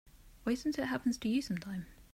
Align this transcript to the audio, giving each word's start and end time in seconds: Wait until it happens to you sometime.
Wait 0.45 0.65
until 0.65 0.83
it 0.83 0.87
happens 0.87 1.15
to 1.15 1.29
you 1.29 1.43
sometime. 1.43 1.85